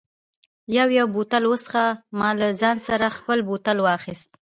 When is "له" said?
2.39-2.47